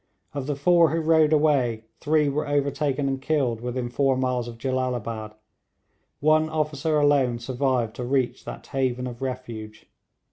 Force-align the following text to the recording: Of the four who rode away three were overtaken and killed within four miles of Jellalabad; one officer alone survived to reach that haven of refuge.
Of 0.33 0.47
the 0.47 0.55
four 0.55 0.89
who 0.89 0.99
rode 0.99 1.31
away 1.31 1.83
three 1.99 2.27
were 2.27 2.47
overtaken 2.47 3.07
and 3.07 3.21
killed 3.21 3.61
within 3.61 3.87
four 3.87 4.17
miles 4.17 4.47
of 4.47 4.57
Jellalabad; 4.57 5.35
one 6.19 6.49
officer 6.49 6.97
alone 6.97 7.37
survived 7.37 7.97
to 7.97 8.03
reach 8.03 8.43
that 8.45 8.65
haven 8.65 9.05
of 9.05 9.21
refuge. 9.21 9.85